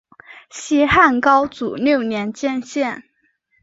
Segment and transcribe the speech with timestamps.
[0.49, 3.03] 西汉高祖六年建县。